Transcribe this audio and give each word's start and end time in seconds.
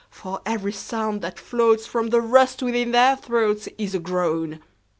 For 0.09 0.41
every 0.47 0.71
sound 0.71 1.21
that 1.21 1.35
floatsFrom 1.35 2.09
the 2.09 2.21
rust 2.21 2.63
within 2.63 2.91
their 2.91 3.15
throatsIs 3.15 3.93
a 3.93 3.99
groan. 3.99 4.59